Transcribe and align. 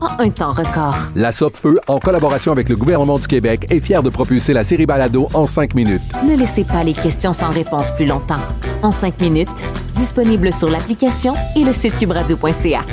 en 0.00 0.20
un 0.20 0.30
temps 0.30 0.52
record. 0.52 0.96
La 1.14 1.32
Feu, 1.32 1.78
en 1.88 1.98
collaboration 1.98 2.52
avec 2.52 2.68
le 2.68 2.76
gouvernement 2.76 3.18
du 3.18 3.26
Québec, 3.26 3.66
est 3.70 3.80
fière 3.80 4.02
de 4.02 4.10
propulser 4.10 4.52
la 4.52 4.64
série 4.64 4.86
Balado 4.86 5.28
en 5.34 5.46
cinq 5.46 5.74
minutes. 5.74 6.02
Ne 6.26 6.36
laissez 6.36 6.64
pas 6.64 6.84
les 6.84 6.92
questions 6.92 7.32
sans 7.32 7.50
réponse 7.50 7.90
plus 7.92 8.06
longtemps. 8.06 8.42
En 8.82 8.92
cinq 8.92 9.20
minutes, 9.20 9.64
disponible 9.94 10.52
sur 10.52 10.70
l'application 10.70 11.34
et 11.56 11.64
le 11.64 11.72
site 11.72 11.96
cubradio.ca. 11.98 12.84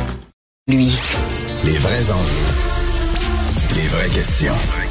Lui. 0.67 0.99
Les 1.63 1.77
vrais 1.77 2.11
enjeux. 2.11 2.65
Les 3.75 3.87
vraies 3.87 4.09
questions. 4.09 4.84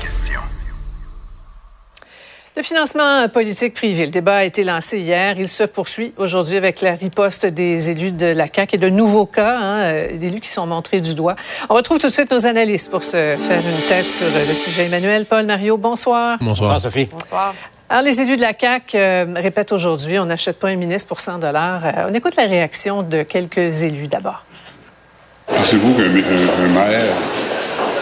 Le 2.56 2.62
financement 2.62 3.28
politique 3.28 3.74
privé, 3.74 4.04
le 4.04 4.12
débat 4.12 4.36
a 4.36 4.44
été 4.44 4.62
lancé 4.62 5.00
hier. 5.00 5.34
Il 5.40 5.48
se 5.48 5.64
poursuit 5.64 6.14
aujourd'hui 6.18 6.56
avec 6.56 6.82
la 6.82 6.92
riposte 6.94 7.46
des 7.46 7.90
élus 7.90 8.12
de 8.12 8.26
la 8.26 8.46
CAQ 8.46 8.76
et 8.76 8.78
de 8.78 8.88
nouveaux 8.88 9.26
cas 9.26 9.58
hein, 9.58 9.78
euh, 9.80 10.16
d'élus 10.16 10.38
qui 10.38 10.48
sont 10.48 10.64
montrés 10.64 11.00
du 11.00 11.16
doigt. 11.16 11.34
On 11.68 11.74
retrouve 11.74 11.98
tout 11.98 12.06
de 12.06 12.12
suite 12.12 12.30
nos 12.30 12.46
analystes 12.46 12.92
pour 12.92 13.02
se 13.02 13.10
faire 13.10 13.60
une 13.60 13.86
tête 13.88 14.06
sur 14.06 14.26
le 14.26 14.54
sujet. 14.54 14.86
Emmanuel, 14.86 15.24
Paul, 15.24 15.46
Mario, 15.46 15.76
bonsoir. 15.78 16.38
Bonsoir, 16.40 16.80
Sophie. 16.80 17.06
Bonsoir. 17.06 17.56
Alors, 17.88 18.04
les 18.04 18.20
élus 18.20 18.36
de 18.36 18.42
la 18.42 18.52
CAQ 18.56 18.96
euh, 18.98 19.24
répètent 19.34 19.72
aujourd'hui, 19.72 20.20
on 20.20 20.26
n'achète 20.26 20.60
pas 20.60 20.68
un 20.68 20.76
ministre 20.76 21.08
pour 21.08 21.18
100 21.18 21.38
dollars. 21.38 21.84
Euh, 21.84 22.08
on 22.08 22.14
écoute 22.14 22.36
la 22.36 22.44
réaction 22.44 23.02
de 23.02 23.24
quelques 23.24 23.82
élus 23.82 24.06
d'abord. 24.06 24.44
Pensez-vous 25.48 25.92
qu'un 25.94 26.08
maire 26.08 27.02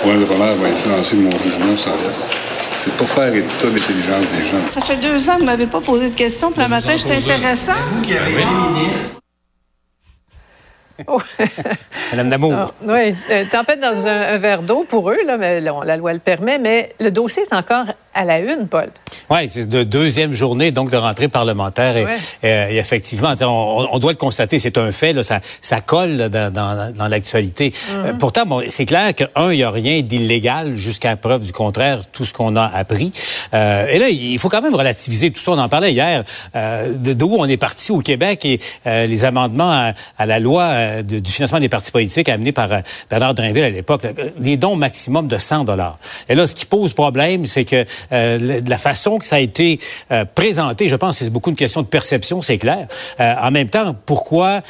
ou 0.04 0.10
un 0.10 0.20
entrepreneur 0.20 0.54
va 0.56 0.68
influencer 0.68 1.16
mon 1.16 1.30
jugement 1.38 1.74
sans 1.74 1.92
reste? 2.06 2.51
C'est 2.72 2.92
pas 2.96 3.06
faire 3.06 3.34
état 3.34 3.66
d'intelligence 3.66 4.26
des 4.28 4.44
gens. 4.46 4.66
Ça 4.66 4.80
fait 4.80 4.96
deux 4.96 5.28
ans 5.28 5.34
que 5.34 5.40
vous 5.40 5.46
m'avez 5.46 5.66
pas 5.66 5.80
posé 5.80 6.10
de 6.10 6.14
questions, 6.14 6.50
puis 6.50 6.62
le 6.62 6.68
matin, 6.68 6.96
j'étais 6.96 7.16
intéressant. 7.16 7.72
Vous 7.94 8.02
qui 8.02 8.16
avez 8.16 8.44
ministres. 8.44 9.18
Madame 12.12 12.28
Damour. 12.28 12.54
Ah, 12.54 12.70
oui, 12.82 13.14
euh, 13.30 13.44
tempête 13.50 13.80
dans 13.80 14.06
un, 14.06 14.20
un 14.34 14.38
verre 14.38 14.62
d'eau 14.62 14.84
pour 14.88 15.10
eux, 15.10 15.18
là, 15.26 15.36
mais 15.36 15.60
la 15.60 15.96
loi 15.96 16.12
le 16.12 16.18
permet, 16.18 16.58
mais 16.58 16.94
le 17.00 17.10
dossier 17.10 17.42
est 17.42 17.54
encore 17.54 17.86
à 18.14 18.24
la 18.24 18.38
une, 18.38 18.68
Paul. 18.68 18.90
Oui, 19.30 19.48
c'est 19.48 19.68
de 19.68 19.82
deuxième 19.82 20.34
journée 20.34 20.70
donc 20.70 20.90
de 20.90 20.96
rentrée 20.96 21.28
parlementaire 21.28 21.96
et, 21.96 22.06
euh, 22.44 22.68
et 22.70 22.76
effectivement, 22.76 23.34
on, 23.40 23.86
on, 23.90 23.98
doit 23.98 24.12
le 24.12 24.18
constater, 24.18 24.58
c'est 24.58 24.78
un 24.78 24.92
fait, 24.92 25.12
là, 25.12 25.22
ça, 25.22 25.40
ça 25.60 25.80
colle 25.80 26.12
là, 26.12 26.28
dans, 26.28 26.52
dans, 26.52 26.94
dans 26.94 27.08
l'actualité. 27.08 27.72
Euh, 27.92 28.12
mhm. 28.12 28.18
pourtant, 28.18 28.46
bon, 28.46 28.62
c'est 28.68 28.84
clair 28.84 29.14
que 29.14 29.24
un, 29.34 29.52
il 29.52 29.58
n'y 29.58 29.62
a 29.62 29.70
rien 29.70 30.02
d'illégal 30.02 30.76
jusqu'à 30.76 31.16
preuve 31.16 31.44
du 31.44 31.52
contraire, 31.52 32.00
tout 32.12 32.24
ce 32.24 32.32
qu'on 32.32 32.56
a 32.56 32.64
appris. 32.64 33.12
Euh, 33.54 33.86
et 33.86 33.98
là, 33.98 34.08
il 34.08 34.38
faut 34.38 34.48
quand 34.48 34.62
même 34.62 34.74
relativiser 34.74 35.30
tout 35.30 35.40
ça. 35.40 35.52
On 35.52 35.58
en 35.58 35.68
parlait 35.68 35.92
hier 35.92 36.24
euh, 36.54 36.92
d'où 36.96 37.36
on 37.38 37.46
est 37.46 37.56
parti 37.56 37.92
au 37.92 38.00
Québec 38.00 38.44
et 38.44 38.60
euh, 38.86 39.06
les 39.06 39.24
amendements 39.24 39.70
à, 39.70 39.92
à 40.18 40.26
la 40.26 40.38
loi 40.38 41.02
de, 41.02 41.18
du 41.18 41.30
financement 41.30 41.60
des 41.60 41.68
partis 41.68 41.90
politiques 41.90 42.28
amenés 42.28 42.52
par 42.52 42.68
Bernard 43.10 43.34
Drinville 43.34 43.64
à 43.64 43.70
l'époque, 43.70 44.06
des 44.38 44.56
dons 44.56 44.76
maximum 44.76 45.28
de 45.28 45.38
100 45.38 45.64
dollars. 45.64 45.98
Et 46.28 46.34
là, 46.34 46.46
ce 46.46 46.54
qui 46.54 46.66
pose 46.66 46.92
problème, 46.94 47.46
c'est 47.46 47.64
que 47.64 47.84
euh, 48.12 48.60
la 48.66 48.78
façon 48.78 49.18
que 49.18 49.26
ça 49.26 49.36
a 49.36 49.40
été 49.40 49.78
euh, 50.10 50.24
présenté, 50.24 50.88
je 50.88 50.96
pense, 50.96 51.18
c'est 51.18 51.30
beaucoup 51.30 51.50
une 51.50 51.56
question 51.56 51.82
de 51.82 51.86
perception, 51.86 52.42
c'est 52.42 52.58
clair. 52.58 52.86
Euh, 53.20 53.34
en 53.40 53.50
même 53.50 53.68
temps, 53.68 53.94
pourquoi 54.06 54.62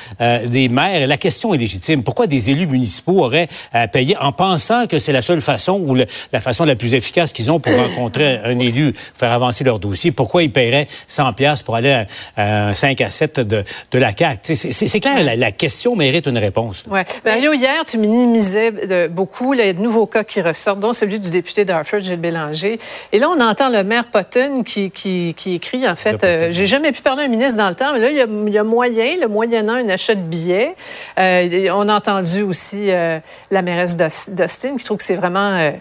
des 0.47 0.69
maires, 0.69 1.06
la 1.06 1.16
question 1.16 1.54
est 1.54 1.59
légitime, 1.59 2.03
pourquoi 2.03 2.26
des 2.26 2.50
élus 2.50 2.66
municipaux 2.66 3.25
auraient 3.25 3.48
à 3.72 3.88
payer 3.88 4.16
en 4.19 4.32
pensant 4.32 4.87
que 4.87 4.98
c'est 4.98 5.12
la 5.12 5.22
seule 5.22 5.41
façon 5.41 5.81
ou 5.81 5.94
la 5.94 6.41
façon 6.41 6.65
la 6.65 6.76
plus 6.76 6.94
efficace 6.94 7.32
qu'ils 7.32 7.50
ont 7.50 7.60
pour 7.60 7.75
rencontrer 7.75 8.38
un 8.44 8.59
élu, 8.59 8.93
faire 9.19 9.32
avancer 9.32 9.64
leur 9.64 9.78
dossier, 9.78 10.12
pourquoi 10.12 10.43
ils 10.43 10.53
paieraient 10.53 10.88
100 11.06 11.32
pièces 11.32 11.62
pour 11.62 11.76
aller 11.76 12.04
à, 12.37 12.69
un 12.69 12.72
5 12.72 13.00
à 13.00 13.10
7 13.10 13.41
de, 13.41 13.64
de 13.91 13.99
la 13.99 14.16
CAQ? 14.16 14.54
C'est 14.54 15.00
clair, 15.00 15.37
la, 15.37 15.53
question 15.53 15.97
mérite 15.97 16.26
une 16.26 16.38
réponse. 16.38 16.84
Oui. 16.91 17.00
Mario, 17.25 17.53
hier, 17.53 17.84
tu 17.84 17.99
minimisais 17.99 19.09
beaucoup 19.09 19.53
les 19.53 19.75
nouveaux 19.75 20.06
cas 20.06 20.25
qui 20.25 20.41
ressortent, 20.41 20.81
dont 20.81 20.93
celui 20.93 21.19
du 21.19 21.31
député 21.31 21.64
d'Harford, 21.64 22.00
Gilles 22.00 22.16
Bélanger. 22.16 22.78
Et 23.12 23.19
là, 23.22 23.30
on 23.30 23.40
entend 23.40 23.70
le 23.70 23.84
maire 23.84 24.06
Potton 24.06 24.64
qui, 24.64 24.90
qui, 24.90 25.34
qui 25.36 25.54
écrit, 25.54 25.88
en 25.88 25.94
fait, 25.94 26.22
euh, 26.24 26.48
j'ai 26.50 26.66
jamais 26.66 26.90
pu 26.92 27.02
parler 27.02 27.22
à 27.22 27.26
un 27.26 27.28
ministre 27.28 27.56
dans 27.56 27.68
le 27.68 27.74
temps, 27.74 27.92
mais 27.92 28.00
là, 28.00 28.10
il 28.10 28.16
y 28.16 28.20
a, 28.20 28.26
il 28.26 28.52
y 28.52 28.58
a 28.58 28.64
moyen, 28.64 29.16
le 29.20 29.28
moyennant 29.28 29.74
un 29.74 29.88
achat 29.88 30.14
de 30.14 30.20
billets. 30.20 30.74
Euh, 31.18 31.68
on 31.72 31.88
a 31.88 31.94
entendu 31.94 32.42
aussi 32.42 32.90
euh, 32.90 33.20
la 33.50 33.62
mairesse 33.62 33.96
d'Austin 33.96 34.76
qui 34.76 34.84
trouve 34.84 34.98
que 34.98 35.04
c'est 35.04 35.14
vraiment 35.14 35.72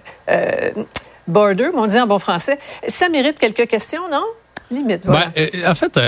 border, 1.27 1.69
on 1.73 1.87
dit 1.87 1.99
en 1.99 2.07
bon 2.07 2.19
français. 2.19 2.59
Ça 2.87 3.09
mérite 3.09 3.39
quelques 3.39 3.67
questions, 3.67 4.03
non? 4.11 4.23
Limite, 4.69 5.05
voilà. 5.05 5.27
Ben, 5.35 5.49
en 5.67 5.75
fait, 5.75 5.99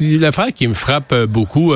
l'affaire 0.00 0.52
qui 0.54 0.68
me 0.68 0.74
frappe 0.74 1.14
beaucoup 1.24 1.74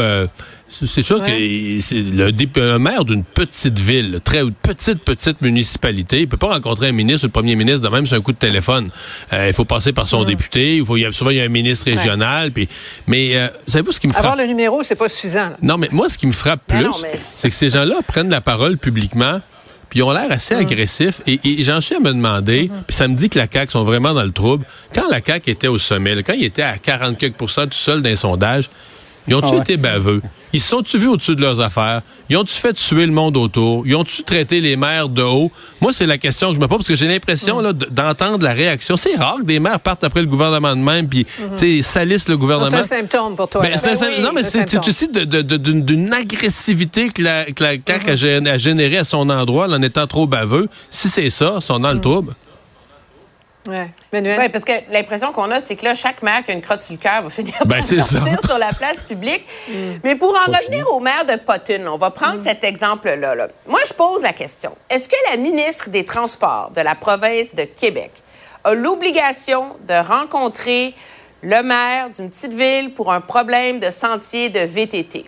c'est 0.70 1.02
sûr 1.02 1.22
que 1.22 1.80
c'est 1.80 2.00
le 2.00 2.32
un 2.56 2.78
maire 2.78 3.04
d'une 3.04 3.24
petite 3.24 3.78
ville, 3.78 4.20
très 4.22 4.42
petite 4.44 5.02
petite 5.02 5.40
municipalité, 5.40 6.20
il 6.20 6.28
peut 6.28 6.36
pas 6.36 6.48
rencontrer 6.48 6.88
un 6.88 6.92
ministre 6.92 7.24
ou 7.24 7.28
le 7.28 7.32
premier 7.32 7.56
ministre 7.56 7.80
de 7.80 7.88
même 7.88 8.06
sur 8.06 8.16
un 8.16 8.20
coup 8.20 8.32
de 8.32 8.38
téléphone. 8.38 8.90
Euh, 9.32 9.48
il 9.48 9.52
faut 9.52 9.64
passer 9.64 9.92
par 9.92 10.06
son 10.06 10.24
député, 10.24 10.76
il 10.76 10.84
faut 10.84 10.96
il 10.96 11.02
y 11.02 11.06
a, 11.06 11.12
souvent 11.12 11.30
il 11.30 11.38
y 11.38 11.40
a 11.40 11.44
un 11.44 11.48
ministre 11.48 11.86
régional 11.86 12.52
puis 12.52 12.68
mais 13.06 13.36
euh, 13.36 13.48
savez-vous 13.66 13.92
ce 13.92 14.00
qui 14.00 14.06
me 14.06 14.12
frappe? 14.12 14.26
Avoir 14.26 14.36
le 14.36 14.46
numéro, 14.46 14.82
c'est 14.82 14.94
pas 14.94 15.08
suffisant. 15.08 15.50
Non, 15.60 15.76
mais 15.76 15.88
moi 15.90 16.08
ce 16.08 16.16
qui 16.16 16.26
me 16.26 16.32
frappe 16.32 16.62
plus, 16.66 16.86
c'est 17.22 17.50
que 17.50 17.56
ces 17.56 17.70
gens-là 17.70 17.96
prennent 18.06 18.30
la 18.30 18.40
parole 18.40 18.78
publiquement 18.78 19.40
puis 19.90 19.98
ils 19.98 20.02
ont 20.04 20.12
l'air 20.12 20.30
assez 20.30 20.54
hum. 20.54 20.60
agressifs. 20.60 21.20
Et, 21.26 21.40
j'en 21.64 21.80
suis 21.80 21.96
à 21.96 22.00
me 22.00 22.12
demander, 22.12 22.70
hum. 22.72 22.82
puis 22.86 22.96
ça 22.96 23.08
me 23.08 23.14
dit 23.14 23.28
que 23.28 23.38
la 23.38 23.46
CAQ 23.52 23.72
sont 23.72 23.84
vraiment 23.84 24.14
dans 24.14 24.22
le 24.22 24.30
trouble. 24.30 24.64
Quand 24.94 25.08
la 25.10 25.20
CAQ 25.24 25.50
était 25.50 25.68
au 25.68 25.78
sommet, 25.78 26.22
quand 26.22 26.32
il 26.32 26.44
était 26.44 26.62
à 26.62 26.78
40 26.78 27.18
quelques 27.18 27.36
tout 27.36 27.68
seul 27.72 28.00
d'un 28.00 28.16
sondage, 28.16 28.70
ils 29.28 29.34
ont-tu 29.34 29.54
ah 29.56 29.60
été 29.60 29.76
baveux? 29.76 30.22
Ils 30.52 30.60
se 30.60 30.68
sont-tu 30.68 30.98
vus 30.98 31.08
au-dessus 31.08 31.36
de 31.36 31.42
leurs 31.42 31.60
affaires? 31.60 32.02
Ils 32.28 32.36
ont-tu 32.36 32.54
fait 32.54 32.72
tuer 32.72 33.06
le 33.06 33.12
monde 33.12 33.36
autour? 33.36 33.86
Ils 33.86 33.94
ont-tu 33.94 34.24
traité 34.24 34.60
les 34.60 34.74
maires 34.76 35.08
de 35.08 35.22
haut? 35.22 35.50
Moi, 35.80 35.92
c'est 35.92 36.06
la 36.06 36.18
question 36.18 36.48
que 36.48 36.56
je 36.56 36.60
me 36.60 36.66
pose 36.66 36.78
parce 36.78 36.88
que 36.88 36.96
j'ai 36.96 37.06
l'impression 37.06 37.60
là 37.60 37.72
d'entendre 37.72 38.42
la 38.42 38.52
réaction. 38.52 38.96
C'est 38.96 39.14
rare 39.14 39.38
que 39.38 39.44
des 39.44 39.60
maires 39.60 39.78
partent 39.78 40.02
après 40.02 40.20
le 40.20 40.26
gouvernement 40.26 40.74
de 40.74 40.80
même 40.80 41.08
puis 41.08 41.26
mm 41.38 41.82
salissent 41.82 42.28
le 42.28 42.36
gouvernement. 42.36 42.82
C'est 42.82 42.96
un 42.96 43.00
symptôme 43.00 43.36
pour 43.36 43.48
toi. 43.48 43.62
Ben, 43.62 43.74
un 43.74 44.22
non, 44.22 44.30
mais 44.34 44.42
c'est 44.42 44.86
aussi 44.86 45.08
d'une 45.08 46.12
agressivité 46.12 47.08
que 47.08 47.22
la, 47.22 47.44
que 47.44 47.62
la 47.62 47.72
CAQ 47.72 48.12
mm-hmm. 48.12 48.48
a, 48.48 48.58
généré 48.58 48.98
à 48.98 49.04
son 49.04 49.28
endroit 49.30 49.68
en 49.68 49.82
étant 49.82 50.06
trop 50.06 50.26
baveux. 50.26 50.68
Si 50.90 51.08
c'est 51.08 51.30
ça, 51.30 51.54
ils 51.56 51.62
sont 51.62 51.78
dans 51.80 51.92
le 51.92 51.98
mm. 51.98 52.00
trouble. 52.00 52.34
Oui, 54.12 54.48
parce 54.50 54.64
que 54.64 54.72
l'impression 54.90 55.32
qu'on 55.32 55.50
a, 55.50 55.60
c'est 55.60 55.76
que 55.76 55.84
là, 55.84 55.94
chaque 55.94 56.22
maire 56.22 56.44
qui 56.44 56.50
a 56.50 56.54
une 56.54 56.62
crotte 56.62 56.80
sur 56.80 56.92
le 56.92 56.98
cœur 56.98 57.22
va 57.22 57.30
finir 57.30 57.54
ben, 57.64 57.76
par 57.76 57.84
sortir 57.84 58.38
sur 58.44 58.58
la 58.58 58.72
place 58.72 59.02
publique. 59.02 59.44
Mm. 59.70 60.00
Mais 60.02 60.16
pour 60.16 60.30
en 60.30 60.50
revenir 60.50 60.90
au 60.92 61.00
maire 61.00 61.24
de 61.24 61.36
Potton, 61.36 61.86
on 61.86 61.96
va 61.96 62.10
prendre 62.10 62.40
mm. 62.40 62.44
cet 62.44 62.64
exemple-là. 62.64 63.34
Là. 63.34 63.48
Moi, 63.66 63.80
je 63.86 63.92
pose 63.92 64.22
la 64.22 64.32
question. 64.32 64.74
Est-ce 64.88 65.08
que 65.08 65.14
la 65.30 65.36
ministre 65.36 65.90
des 65.90 66.04
Transports 66.04 66.70
de 66.74 66.80
la 66.80 66.94
province 66.94 67.54
de 67.54 67.64
Québec 67.64 68.10
a 68.64 68.74
l'obligation 68.74 69.76
de 69.86 69.94
rencontrer 69.94 70.94
le 71.42 71.62
maire 71.62 72.08
d'une 72.08 72.30
petite 72.30 72.54
ville 72.54 72.92
pour 72.94 73.12
un 73.12 73.20
problème 73.20 73.78
de 73.78 73.90
sentier 73.90 74.48
de 74.48 74.60
VTT? 74.60 75.26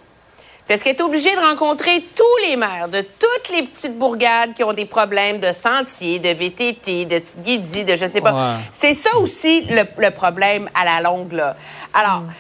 Parce 0.72 0.84
qu'elle 0.84 0.96
est 0.96 1.02
obligée 1.02 1.36
de 1.36 1.40
rencontrer 1.40 2.02
tous 2.16 2.48
les 2.48 2.56
maires 2.56 2.88
de 2.88 3.02
toutes 3.02 3.54
les 3.54 3.64
petites 3.64 3.98
bourgades 3.98 4.54
qui 4.54 4.64
ont 4.64 4.72
des 4.72 4.86
problèmes 4.86 5.38
de 5.38 5.52
sentiers, 5.52 6.19
de 6.19 6.30
VTT, 6.30 7.04
de 7.04 7.19
petites 7.19 7.84
de 7.84 7.94
je 7.94 8.06
sais 8.06 8.22
pas. 8.22 8.56
C'est 8.72 8.94
ça 8.94 9.14
aussi 9.19 9.66
le, 9.69 10.10
problème 10.12 10.70
à 10.74 10.86
la 10.86 11.02
longue, 11.02 11.32
là. 11.32 11.56
Alors, 11.92 12.20
mm. 12.20 12.32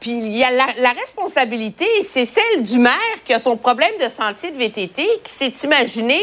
puis 0.00 0.10
il 0.10 0.36
y 0.36 0.42
a 0.42 0.50
la, 0.50 0.90
responsabilité, 0.90 1.86
c'est 2.02 2.24
celle 2.24 2.64
du 2.64 2.80
maire 2.80 3.22
qui 3.24 3.32
a 3.32 3.38
son 3.38 3.56
problème 3.56 3.92
de 4.02 4.08
sentier 4.08 4.50
de 4.50 4.58
VTT, 4.58 5.06
qui 5.22 5.32
s'est 5.32 5.52
imaginé 5.62 6.20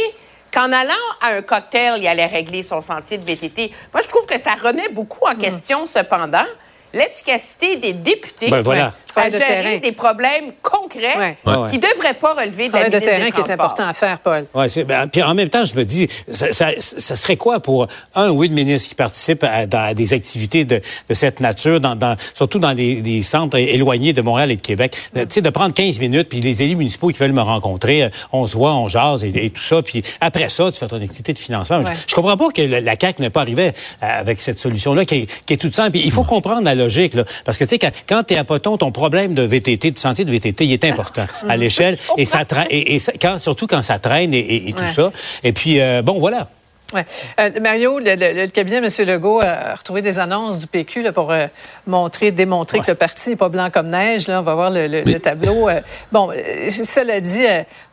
qu'en 0.54 0.74
allant 0.74 0.94
à 1.22 1.36
un 1.38 1.42
cocktail, 1.42 2.02
il 2.02 2.08
allait 2.10 2.26
régler 2.26 2.64
son 2.64 2.82
sentier 2.82 3.18
de 3.18 3.24
VTT. 3.24 3.72
Moi, 3.94 4.02
je 4.02 4.10
trouve 4.10 4.26
que 4.26 4.38
ça 4.38 4.56
remet 4.62 4.90
beaucoup 4.90 5.26
en 5.26 5.36
question, 5.36 5.86
cependant, 5.86 6.48
l'efficacité 6.94 7.78
des 7.78 7.94
députés 7.94 8.50
Ben, 8.50 8.62
voilà. 8.62 8.94
À 9.22 9.30
de 9.30 9.38
gérer 9.38 9.46
terrain. 9.64 9.78
des 9.78 9.92
problèmes 9.92 10.52
concrets 10.62 11.18
Ouais. 11.18 11.38
Ouais. 11.46 11.70
qui 11.70 11.78
ne 11.78 11.82
devraient 11.82 12.14
pas 12.14 12.34
relever 12.34 12.68
de 12.70 12.74
la 12.74 12.90
de 12.90 13.00
terrain 13.00 13.26
des 13.26 13.32
qui 13.32 13.40
est 13.42 13.52
important 13.52 13.88
à 13.88 13.94
faire, 13.94 14.20
Paul. 14.20 14.46
Ouais, 14.54 14.70
c'est, 14.70 14.84
ben, 14.84 15.08
puis 15.08 15.22
en 15.24 15.34
même 15.34 15.50
temps, 15.50 15.66
je 15.66 15.76
me 15.76 15.84
dis, 15.84 16.08
ça, 16.32 16.52
ça, 16.52 16.70
ça 16.80 17.16
serait 17.16 17.38
quoi 17.38 17.60
pour 17.60 17.88
un 18.16 18.30
ou 18.30 18.44
une 18.44 18.54
ministre 18.54 18.90
qui 18.90 18.96
participe 18.96 19.44
à, 19.44 19.94
des 19.94 20.14
activités 20.14 20.66
de, 20.66 20.82
de 21.10 21.14
cette 21.14 21.40
nature, 21.40 21.80
dans, 21.80 21.96
dans- 21.96 22.16
surtout 22.34 22.60
dans 22.60 22.74
des, 22.74 23.02
des 23.02 23.22
centres 23.24 23.58
éloignés 23.58 24.14
de 24.14 24.22
Montréal 24.22 24.52
et 24.52 24.56
de 24.56 24.62
Québec, 24.62 24.96
Euh, 25.16 25.22
tu 25.26 25.36
sais, 25.36 25.42
de 25.42 25.50
prendre 25.50 25.74
15 25.74 26.00
minutes, 26.00 26.30
puis 26.30 26.40
les 26.42 26.64
élus 26.64 26.76
municipaux 26.76 27.08
qui 27.10 27.18
veulent 27.20 27.32
me 27.34 27.42
rencontrer, 27.42 28.04
euh, 28.04 28.10
on 28.32 28.46
se 28.48 28.56
voit, 28.58 28.74
on 28.74 28.88
jase 28.88 29.24
et, 29.24 29.46
et 29.46 29.50
tout 29.50 29.62
ça, 29.62 29.82
puis 29.82 30.02
après 30.22 30.50
ça, 30.50 30.72
tu 30.72 30.78
fais 30.80 30.88
ton 30.88 31.02
activité 31.02 31.34
de 31.34 31.40
financement. 31.40 31.80
Ouais. 31.80 31.94
Je, 31.94 32.00
je 32.10 32.16
comprends 32.16 32.38
pas 32.38 32.50
que 32.50 32.62
le- 32.62 32.80
la 32.80 32.96
CAQ 33.00 33.22
n'est 33.22 33.30
pas 33.30 33.42
arrivée 33.42 33.68
euh, 34.04 34.20
avec 34.20 34.40
cette 34.40 34.60
solution-là 34.60 35.06
qui 35.06 35.16
est, 35.16 35.44
qui 35.46 35.54
est 35.54 35.58
toute 35.58 35.76
simple. 35.76 35.92
Puis 35.92 36.02
Il 36.06 36.12
faut 36.12 36.24
comprendre 36.24 36.64
la 36.64 36.76
logique, 36.76 37.14
là, 37.14 37.24
parce 37.46 37.58
que 37.58 37.64
tu 37.64 37.72
sais, 37.72 37.80
quand, 37.80 37.92
quand 38.08 38.24
tu 38.24 38.34
es 38.34 38.38
à 38.38 38.44
Poton, 38.44 38.78
ton 38.78 38.92
problème 39.10 39.34
de 39.34 39.42
VTT, 39.44 39.92
de 39.92 39.98
sentier 40.00 40.26
de 40.26 40.32
VTT, 40.32 40.66
il 40.66 40.74
est 40.74 40.84
important 40.86 41.26
à 41.50 41.56
l'échelle, 41.58 41.98
et 42.18 42.26
ça 42.26 42.44
traîne, 42.46 42.68
et, 42.70 42.96
et 42.96 43.00
ça- 43.00 43.14
quand, 43.22 43.38
surtout 43.40 43.68
quand 43.68 43.82
ça 43.82 44.00
traîne 44.00 44.34
et, 44.34 44.40
et- 44.40 44.70
et 44.70 44.74
tout 44.74 44.80
Ouais. 44.84 44.92
ça. 44.94 45.12
Et 45.44 45.54
puis, 45.54 45.80
euh, 45.80 46.02
bon, 46.02 46.20
voilà. 46.20 46.50
Ouais. 46.94 47.06
Euh, 47.42 47.50
Mario, 47.60 48.00
le, 48.00 48.16
le- 48.16 48.44
le 48.44 48.48
cabinet 48.48 48.80
de 48.80 48.86
M. 48.86 49.08
Legault 49.10 49.42
a 49.42 49.76
retrouvé 49.76 50.02
des 50.02 50.20
annonces 50.20 50.60
du 50.60 50.68
PQ 50.68 51.02
là, 51.04 51.12
pour 51.12 51.32
euh, 51.32 51.48
montrer, 51.86 52.32
démontrer 52.32 52.80
que 52.80 52.92
le 52.92 52.96
parti 52.96 53.32
n'est 53.32 53.36
pas 53.36 53.50
blanc 53.50 53.70
comme 53.74 53.88
neige. 53.88 54.28
Là, 54.30 54.40
on 54.40 54.44
va 54.44 54.56
voir 54.56 54.70
le, 54.72 54.88
le- 54.88 55.02
le 55.02 55.20
tableau. 55.20 55.68
Euh, 55.68 55.82
bon, 56.14 56.32
cela 56.70 57.20
dit, 57.20 57.44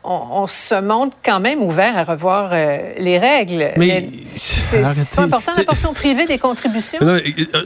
on, 0.05 0.21
on 0.31 0.47
se 0.47 0.79
montre 0.79 1.17
quand 1.25 1.41
même 1.41 1.61
ouvert 1.61 1.97
à 1.97 2.03
revoir 2.05 2.51
les 2.97 3.19
règles. 3.19 3.71
Mais 3.75 4.07
c'est 4.35 5.19
important 5.19 5.51
la 5.57 5.63
portion 5.65 5.93
privée 5.93 6.25
des 6.25 6.37
contributions. 6.37 6.99
Non, 7.01 7.17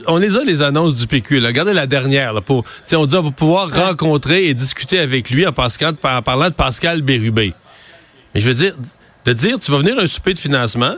on 0.08 0.16
les 0.16 0.36
a, 0.36 0.42
les 0.42 0.62
annonces 0.62 0.96
du 0.96 1.06
PQ. 1.06 1.38
Là. 1.38 1.48
Regardez 1.48 1.74
la 1.74 1.86
dernière. 1.86 2.32
Là, 2.32 2.40
pour, 2.40 2.64
on 2.92 3.06
dit 3.06 3.16
on 3.16 3.22
va 3.22 3.30
pouvoir 3.30 3.70
rencontrer 3.70 4.46
et 4.46 4.54
discuter 4.54 4.98
avec 4.98 5.30
lui 5.30 5.46
en, 5.46 5.52
Pascal- 5.52 5.94
en 6.02 6.22
parlant 6.22 6.48
de 6.48 6.54
Pascal 6.54 7.02
Bérubé. 7.02 7.54
Mais 8.34 8.40
je 8.40 8.48
veux 8.48 8.54
dire, 8.56 8.74
de 9.24 9.32
dire, 9.32 9.58
tu 9.60 9.70
vas 9.70 9.78
venir 9.78 9.96
à 9.98 10.02
un 10.02 10.06
souper 10.06 10.34
de 10.34 10.38
financement, 10.38 10.94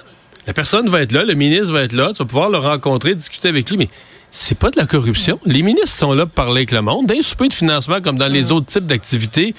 la 0.47 0.53
personne 0.53 0.89
va 0.89 1.03
être 1.03 1.13
là, 1.13 1.25
le 1.25 1.35
ministre 1.35 1.73
va 1.73 1.83
être 1.83 1.93
là, 1.93 2.13
tu 2.13 2.19
vas 2.19 2.25
pouvoir 2.25 2.51
le 2.51 2.59
rencontrer, 2.59 3.15
discuter 3.15 3.49
avec 3.49 3.71
lui, 3.71 3.77
mais 3.77 3.89
c'est 4.31 4.59
pas 4.59 4.71
de 4.71 4.79
la 4.79 4.87
corruption. 4.87 5.39
Les 5.45 5.63
ministres 5.63 5.97
sont 5.97 6.15
là 6.15 6.25
pour 6.27 6.35
parler 6.35 6.61
avec 6.61 6.73
le 6.73 6.81
monde. 6.81 7.07
Dans 7.07 7.15
un 7.15 7.23
souper 7.23 7.49
de 7.49 7.53
financement, 7.53 8.01
comme 8.01 8.17
dans 8.17 8.33
les 8.33 8.51
autres 8.51 8.67
types 8.67 8.87
d'activités, 8.87 9.55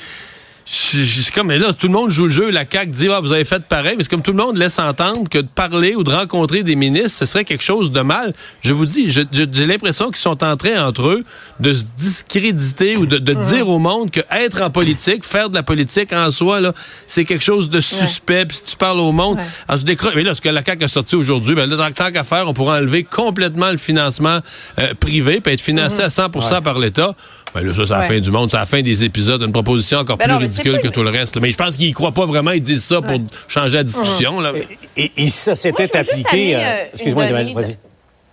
c'est 0.65 1.33
comme, 1.33 1.47
mais 1.47 1.57
là, 1.57 1.73
tout 1.73 1.87
le 1.87 1.93
monde 1.93 2.09
joue 2.09 2.25
le 2.25 2.29
jeu. 2.31 2.49
La 2.49 2.63
CAQ 2.69 2.91
dit, 2.91 3.07
ah, 3.11 3.19
vous 3.19 3.33
avez 3.33 3.43
fait 3.45 3.63
pareil. 3.65 3.95
Mais 3.97 4.03
c'est 4.03 4.09
comme 4.09 4.21
tout 4.21 4.31
le 4.31 4.37
monde 4.37 4.57
laisse 4.57 4.79
entendre 4.79 5.27
que 5.29 5.39
de 5.39 5.47
parler 5.47 5.95
ou 5.95 6.03
de 6.03 6.09
rencontrer 6.11 6.63
des 6.63 6.75
ministres, 6.75 7.19
ce 7.19 7.25
serait 7.25 7.43
quelque 7.43 7.63
chose 7.63 7.91
de 7.91 8.01
mal. 8.01 8.33
Je 8.61 8.71
vous 8.73 8.85
dis, 8.85 9.11
j'ai 9.11 9.65
l'impression 9.65 10.07
qu'ils 10.07 10.17
sont 10.17 10.41
en 10.43 10.55
train, 10.55 10.85
entre 10.87 11.07
eux, 11.07 11.23
de 11.59 11.73
se 11.73 11.83
discréditer 11.97 12.95
ou 12.97 13.05
de, 13.05 13.17
de 13.17 13.33
dire 13.33 13.67
au 13.69 13.77
monde 13.79 14.09
que 14.11 14.21
être 14.31 14.61
en 14.61 14.69
politique, 14.69 15.23
faire 15.25 15.49
de 15.49 15.55
la 15.55 15.63
politique 15.63 16.13
en 16.13 16.31
soi, 16.31 16.61
là, 16.61 16.73
c'est 17.07 17.25
quelque 17.25 17.43
chose 17.43 17.69
de 17.69 17.81
suspect. 17.81 18.45
Puis 18.45 18.57
si 18.57 18.63
tu 18.65 18.77
parles 18.77 18.99
au 18.99 19.11
monde, 19.11 19.37
alors, 19.67 19.79
je 19.79 19.85
décroche. 19.85 20.13
Mais 20.15 20.23
là, 20.23 20.33
ce 20.33 20.41
que 20.41 20.49
la 20.49 20.63
CAQ 20.63 20.85
a 20.85 20.87
sorti 20.87 21.15
aujourd'hui, 21.15 21.55
ben 21.55 21.69
là, 21.69 21.89
tant 21.91 22.11
qu'à 22.11 22.23
faire, 22.23 22.47
on 22.47 22.53
pourra 22.53 22.77
enlever 22.77 23.03
complètement 23.03 23.69
le 23.71 23.77
financement 23.77 24.39
euh, 24.79 24.93
privé, 24.99 25.41
puis 25.41 25.53
être 25.53 25.61
financé 25.61 26.01
à 26.01 26.07
100% 26.07 26.61
par 26.61 26.79
l'État. 26.79 27.13
Ben 27.53 27.61
là, 27.65 27.73
ça, 27.73 27.85
c'est 27.85 27.93
la 27.93 27.99
Ouais. 27.99 28.07
fin 28.07 28.19
du 28.19 28.31
monde, 28.31 28.49
c'est 28.49 28.57
la 28.57 28.65
fin 28.65 28.81
des 28.81 29.03
épisodes, 29.03 29.41
une 29.43 29.51
proposition 29.51 29.99
encore 29.99 30.17
Ben 30.17 30.25
plus 30.25 30.33
non, 30.33 30.39
ridicule 30.61 30.81
que 30.81 30.87
tout 30.87 31.03
le 31.03 31.09
reste. 31.09 31.35
là. 31.35 31.41
Mais 31.41 31.51
je 31.51 31.57
pense 31.57 31.77
qu'ils 31.77 31.93
croient 31.93 32.11
pas 32.13 32.25
vraiment, 32.25 32.51
ils 32.51 32.61
disent 32.61 32.83
ça 32.83 33.01
pour 33.01 33.19
changer 33.47 33.77
la 33.77 33.83
discussion. 33.83 34.39
Là. 34.39 34.51
Et, 34.95 35.27
ça 35.29 35.55
s'était 35.55 35.95
appliqué... 35.97 36.55
euh, 36.55 36.85
Excuse-moi, 36.93 37.25
vas-y. 37.31 37.77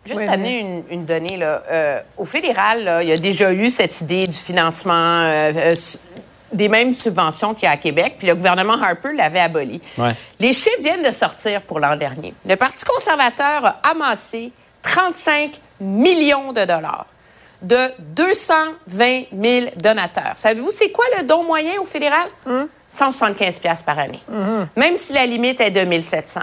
Juste 0.06 0.18
Oui, 0.18 0.26
amener 0.26 0.60
une, 0.60 0.82
une 0.90 1.04
donnée. 1.04 1.36
Là. 1.36 1.62
Euh, 1.70 2.00
au 2.16 2.24
fédéral, 2.24 2.84
là, 2.84 3.02
il 3.02 3.08
y 3.08 3.12
a 3.12 3.16
déjà 3.18 3.52
eu 3.52 3.68
cette 3.68 4.00
idée 4.00 4.26
du 4.26 4.36
financement 4.36 4.92
euh, 4.94 5.52
euh, 5.54 5.74
des 6.52 6.68
mêmes 6.68 6.94
subventions 6.94 7.52
qu'il 7.54 7.64
y 7.64 7.66
a 7.66 7.72
à 7.72 7.76
Québec, 7.76 8.14
puis 8.18 8.26
le 8.26 8.34
gouvernement 8.34 8.80
Harper 8.80 9.12
l'avait 9.14 9.40
aboli. 9.40 9.80
Ouais. 9.98 10.14
Les 10.40 10.52
chiffres 10.52 10.80
viennent 10.80 11.02
de 11.06 11.12
sortir 11.12 11.60
pour 11.62 11.80
l'an 11.80 11.96
dernier. 11.96 12.32
Le 12.48 12.56
Parti 12.56 12.84
conservateur 12.84 13.64
a 13.64 13.80
amassé 13.88 14.52
35 14.82 15.60
millions 15.80 16.52
de 16.52 16.64
dollars 16.64 17.06
de 17.62 17.76
220 17.98 19.24
000 19.32 19.66
donateurs. 19.76 20.34
Savez-vous, 20.36 20.70
c'est 20.70 20.90
quoi 20.90 21.04
le 21.18 21.24
don 21.24 21.44
moyen 21.44 21.80
au 21.80 21.84
fédéral? 21.84 22.28
175 22.90 23.58
pièces 23.58 23.82
par 23.82 23.98
année. 23.98 24.20
Même 24.76 24.96
si 24.96 25.12
la 25.12 25.26
limite 25.26 25.60
est 25.60 25.70
de 25.70 25.82
1700. 25.82 26.40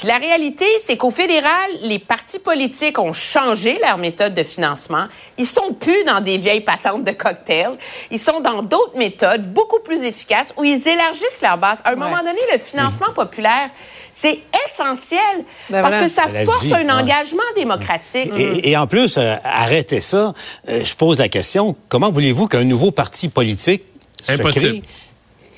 Puis 0.00 0.08
la 0.08 0.16
réalité, 0.16 0.64
c'est 0.82 0.96
qu'au 0.96 1.10
fédéral, 1.10 1.70
les 1.82 1.98
partis 1.98 2.38
politiques 2.38 2.98
ont 2.98 3.12
changé 3.12 3.78
leur 3.84 3.98
méthode 3.98 4.32
de 4.32 4.42
financement. 4.42 5.06
Ils 5.36 5.46
sont 5.46 5.74
plus 5.78 6.04
dans 6.04 6.22
des 6.22 6.38
vieilles 6.38 6.62
patentes 6.62 7.04
de 7.04 7.10
cocktails. 7.10 7.76
Ils 8.10 8.18
sont 8.18 8.40
dans 8.40 8.62
d'autres 8.62 8.96
méthodes 8.96 9.52
beaucoup 9.52 9.80
plus 9.80 10.02
efficaces 10.02 10.54
où 10.56 10.64
ils 10.64 10.88
élargissent 10.88 11.42
leur 11.42 11.58
base. 11.58 11.80
À 11.84 11.90
un 11.90 11.96
moment 11.96 12.16
donné, 12.20 12.38
le 12.50 12.58
financement 12.58 13.12
populaire, 13.14 13.68
c'est 14.10 14.38
essentiel 14.66 15.20
Ben 15.68 15.82
parce 15.82 15.96
voilà. 15.96 16.06
que 16.06 16.10
ça 16.10 16.22
la 16.32 16.44
force 16.46 16.64
vie, 16.64 16.74
un 16.74 16.84
ouais. 16.84 16.92
engagement 16.92 17.42
démocratique. 17.54 18.32
Et, 18.38 18.70
et 18.70 18.76
en 18.78 18.86
plus, 18.86 19.18
euh, 19.18 19.34
arrêtez 19.44 20.00
ça. 20.00 20.32
Euh, 20.70 20.82
je 20.82 20.94
pose 20.94 21.18
la 21.18 21.28
question, 21.28 21.76
comment 21.90 22.10
voulez-vous 22.10 22.48
qu'un 22.48 22.64
nouveau 22.64 22.90
parti 22.90 23.28
politique 23.28 23.82
se 24.22 24.32
crée? 24.32 24.82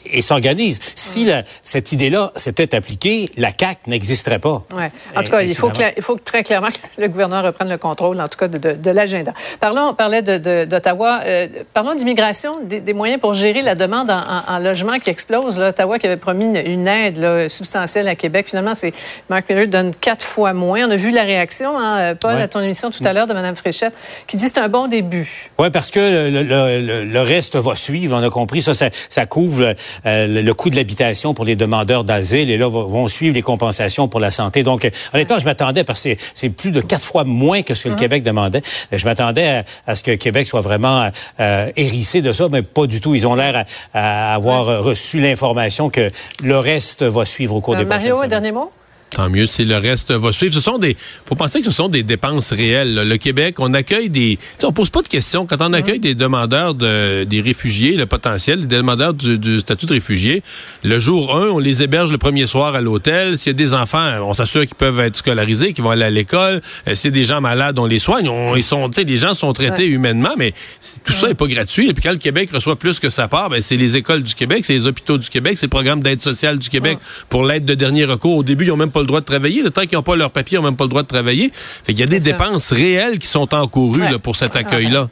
Et 0.07 0.23
s'organise? 0.23 0.79
Si 0.95 1.25
la- 1.25 1.43
cette 1.63 1.93
idée-là 1.93 2.33
s'était 2.37 2.75
appliquée, 2.75 3.31
la 3.37 3.51
CAQ 3.59 3.81
n'existerait 3.89 4.39
pas. 4.39 4.65
Ouais. 4.75 4.91
En 5.17 5.23
tout 5.23 5.31
cas, 5.31 5.43
il 5.43 5.55
faut, 5.55 5.71
il 5.97 6.21
très 6.25 6.43
clairement 6.43 6.69
que 6.69 7.01
le 7.01 7.09
gouvernement 7.09 7.43
reprenne 7.43 7.69
le 7.69 7.79
contrôle, 7.79 8.21
en 8.21 8.29
tout 8.29 8.39
cas, 8.39 8.49
de, 8.49 8.59
de- 8.59 8.73
de 8.75 8.91
l'agenda. 8.91 9.33
Parlons, 9.61 9.89
on 9.91 9.95
parlait 9.95 10.23
de- 10.23 10.65
d'Ottawa. 10.65 11.21
Euh, 11.25 11.49
parlons 11.75 11.95
d'immigration, 11.95 12.53
des, 12.65 12.81
des 12.81 12.93
moyens 12.95 13.21
pour 13.21 13.35
gérer 13.35 13.63
la 13.63 13.75
demande 13.75 14.11
en, 14.11 14.19
en- 14.19 14.55
en 14.57 14.59
logement 14.59 14.99
qui 14.99 15.11
explose. 15.11 15.59
Là. 15.59 15.69
Ottawa 15.71 15.99
qui 15.99 16.07
avait 16.07 16.17
promis 16.17 16.45
une, 16.47 16.57
une 16.57 16.89
aide 16.89 17.19
là, 17.19 17.49
substantielle 17.49 18.09
à 18.09 18.15
Québec. 18.17 18.47
Finalement, 18.49 18.75
c'est 18.75 18.93
Mark 19.29 19.49
Miller 19.49 19.69
donne 19.69 19.93
quatre 19.95 20.25
fois 20.25 20.53
moins. 20.53 20.87
On 20.87 20.91
a 20.91 20.97
vu 20.97 21.11
la 21.11 21.23
réaction, 21.23 21.79
hein, 21.79 22.15
Paul, 22.15 22.35
Ouais. 22.35 22.43
à 22.43 22.49
ton 22.49 22.61
émission 22.61 22.91
tout 22.91 23.03
à 23.05 23.13
l'heure 23.13 23.27
de 23.27 23.35
Mme 23.35 23.57
Fréchette, 23.57 23.93
qui 24.27 24.37
dit 24.37 24.45
que 24.47 24.53
c'est 24.55 24.61
un 24.61 24.69
bon 24.69 24.87
début. 24.89 25.51
Oui, 25.59 25.71
parce 25.71 25.91
que 25.91 26.01
le, 26.31 26.43
le- 26.43 26.81
le- 26.87 27.05
le 27.05 27.21
reste 27.21 27.57
va 27.57 27.75
suivre, 27.77 28.17
on 28.19 28.23
a 28.27 28.31
compris. 28.31 28.63
Ça, 28.63 28.75
ça, 28.75 28.87
ça 29.09 29.27
couvre 29.27 29.75
euh, 30.07 30.27
le, 30.27 30.43
le 30.43 30.55
coût 30.55 30.71
de 30.71 30.77
l'habitation 30.77 31.35
pour 31.35 31.45
les 31.45 31.57
demandeurs 31.57 32.05
d'asile 32.05 32.51
et 32.51 32.57
là 32.59 32.69
vont 32.69 33.09
suivre 33.09 33.35
les 33.35 33.43
compensations 33.43 34.09
pour 34.09 34.21
la 34.21 34.31
santé. 34.31 34.63
Donc, 34.63 34.85
euh, 34.85 34.91
honnêtement, 35.15 35.39
je 35.39 35.45
m'attendais, 35.45 35.85
parce 35.85 36.03
que 36.03 36.11
c'est- 36.35 36.49
plus 36.51 36.71
de 36.71 36.81
quatre 36.81 37.05
fois 37.05 37.25
moins 37.25 37.63
que 37.63 37.75
ce 37.75 37.85
que 37.85 37.89
le 37.89 37.95
Québec 37.97 38.23
demandait. 38.23 38.63
Euh, 38.93 38.99
Je 38.99 39.05
m'attendais 39.05 39.47
à, 39.49 39.65
à 39.87 39.95
ce 39.95 40.03
que 40.03 40.15
Québec 40.15 40.47
soit 40.47 40.61
vraiment 40.61 41.09
euh, 41.41 41.71
hérissé 41.77 42.21
de 42.23 42.33
ça, 42.33 42.49
mais 42.51 42.63
pas 42.63 42.87
du 42.87 43.01
tout. 43.01 43.15
Ils 43.15 43.27
ont 43.27 43.35
l'air 43.35 43.65
à, 43.95 44.31
à 44.33 44.35
avoir 44.35 44.83
reçu 44.85 45.19
l'information 45.21 45.89
que 45.91 46.11
le 46.43 46.59
reste 46.59 47.03
va 47.03 47.25
suivre 47.25 47.55
au 47.57 47.61
cours 47.61 47.77
des 47.77 47.85
prochaines 47.85 47.99
Mario, 48.01 48.15
un 48.15 48.17
semaines. 48.19 48.31
dernier 48.31 48.53
mot? 48.53 48.71
Tant 49.15 49.29
mieux 49.29 49.47
si 49.47 49.65
le 49.65 49.77
reste 49.77 50.11
va 50.13 50.33
suivre. 50.33 50.55
Ce 50.55 50.61
sont 50.61 50.79
des, 50.79 50.97
faut 51.27 51.35
penser 51.35 51.61
que 51.61 51.67
ce 51.67 51.71
sont 51.71 51.89
des 51.89 52.03
dépenses 52.03 52.53
réelles. 52.53 52.95
là. 52.95 53.05
Le 53.05 53.17
Québec, 53.19 53.57
on 53.59 53.75
accueille 53.75 54.09
des, 54.09 54.39
on 54.63 54.73
pose 54.73 54.89
pas 54.91 55.03
de 55.03 55.09
questions 55.09 55.47
quand 55.47 55.57
on 55.61 55.73
accueille 55.75 55.99
des 55.99 56.15
demandeurs 56.15 56.75
de, 56.75 57.25
des 57.25 57.41
réfugiés, 57.43 57.93
le 57.93 58.07
potentiel, 58.07 58.67
des 58.67 58.77
demandeurs 58.77 59.13
du, 59.13 59.39
du 59.39 59.61
statut 59.61 59.87
de 59.87 59.93
réfugié. 59.93 60.43
Le 60.83 60.99
jour 60.99 61.37
1, 61.37 61.49
on 61.49 61.59
les 61.59 61.83
héberge 61.83 62.11
le 62.11 62.19
premier 62.19 62.47
soir 62.47 62.75
à 62.75 62.81
l'hôtel. 62.81 63.37
S'il 63.37 63.51
y 63.51 63.55
a 63.55 63.59
des 63.59 63.75
enfants, 63.75 64.15
on 64.23 64.33
s'assure 64.33 64.63
qu'ils 64.63 64.77
peuvent 64.77 65.01
être 65.01 65.17
scolarisés, 65.17 65.75
qu'ils 65.75 65.85
vont 65.85 65.91
aller 65.91 66.05
à 66.05 66.11
l'école. 66.11 66.63
Euh, 66.89 66.95
S'il 66.95 67.11
y 67.11 67.13
a 67.13 67.15
des 67.15 67.25
gens 67.25 67.41
malades, 67.43 67.79
on 67.79 67.87
les 67.87 67.99
soigne. 67.99 68.29
On, 68.29 68.57
ils 68.57 68.63
sont, 68.63 68.89
tu 68.89 68.95
sais, 68.97 69.05
les 69.05 69.17
gens 69.19 69.35
sont 69.35 69.53
traités 69.53 69.87
humainement, 69.87 70.35
mais 70.39 70.55
tout 71.05 71.13
ça 71.13 71.29
est 71.29 71.35
pas 71.35 71.47
gratuit. 71.47 71.91
Et 71.91 71.95
puis 71.95 72.03
quand 72.03 72.13
le 72.13 72.19
Québec 72.19 72.51
reçoit 72.53 72.77
plus 72.77 72.99
que 72.99 73.11
sa 73.11 73.29
part, 73.29 73.51
ben, 73.51 73.61
c'est 73.61 73.77
les 73.77 73.97
écoles 73.97 74.23
du 74.23 74.35
Québec, 74.35 74.65
c'est 74.65 74.73
les 74.73 74.87
hôpitaux 74.87 75.19
du 75.19 75.29
Québec, 75.29 75.59
c'est 75.59 75.67
le 75.67 75.71
programme 75.71 76.03
d'aide 76.03 76.21
sociale 76.21 76.59
du 76.59 76.71
Québec 76.71 76.99
pour 77.29 77.45
l'aide 77.45 77.65
de 77.67 77.75
dernier 77.75 78.05
recours. 78.05 78.39
Au 78.39 78.43
début, 78.43 78.65
ils 78.65 78.71
ont 78.73 78.77
même 78.77 78.91
pas 78.91 79.02
le 79.03 79.07
droit 79.09 79.21
de 79.21 79.25
travailler. 79.27 79.63
Le 79.63 79.71
temps 79.71 79.83
qu'ils 79.83 79.97
n'ont 79.97 80.03
pas 80.03 80.17
leur 80.17 80.31
papier, 80.31 80.57
ils 80.57 80.61
n'ont 80.61 80.67
même 80.67 80.77
pas 80.77 80.85
le 80.85 80.89
droit 80.91 81.03
de 81.03 81.09
travailler. 81.09 81.53
Fait 81.85 81.93
qu'il 81.93 82.01
y 82.01 82.03
a 82.03 82.07
des 82.07 82.19
ça. 82.19 82.25
dépenses 82.25 82.73
réelles 82.73 83.19
qui 83.19 83.27
sont 83.29 83.53
encourues 83.55 84.03
Ouais. 84.03 84.11
là, 84.11 84.19
pour 84.19 84.37
cet 84.37 84.57
accueil-là. 84.57 85.07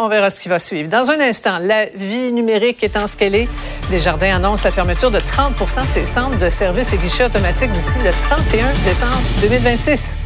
On 0.00 0.08
verra 0.08 0.30
ce 0.30 0.38
qui 0.38 0.48
va 0.48 0.60
suivre. 0.60 0.88
Dans 0.88 1.10
un 1.10 1.18
instant, 1.20 1.58
la 1.60 1.86
vie 1.86 2.32
numérique 2.32 2.82
étant 2.84 3.06
ce 3.08 3.16
qu'elle 3.16 3.34
est, 3.34 3.48
Desjardins 3.90 4.36
annonce 4.36 4.62
la 4.62 4.70
fermeture 4.70 5.10
de 5.10 5.18
30% 5.18 5.82
de 5.82 5.86
ses 5.88 6.06
centres 6.06 6.38
de 6.38 6.50
services 6.50 6.92
et 6.92 6.98
guichets 6.98 7.24
automatiques 7.24 7.72
d'ici 7.72 7.98
le 8.04 8.10
31 8.12 8.66
décembre 8.84 9.20
2026. 9.42 10.16